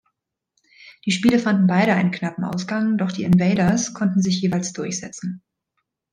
Die 1.05 1.11
Spiele 1.11 1.37
fanden 1.37 1.67
beide 1.67 1.93
einen 1.93 2.09
knappen 2.09 2.43
Ausgang, 2.43 2.97
doch 2.97 3.11
die 3.11 3.21
Invaders 3.21 3.93
konnten 3.93 4.19
sich 4.23 4.41
jeweils 4.41 4.73
durchsetzen. 4.73 5.43